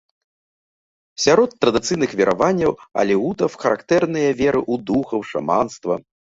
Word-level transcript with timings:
Сярод 1.25 1.49
традыцыйных 1.65 2.15
вераванняў 2.23 2.71
алеутаў 3.03 3.55
характэрныя 3.67 4.29
вера 4.43 4.61
ў 4.73 4.87
духаў, 4.91 5.19
шаманства. 5.37 6.05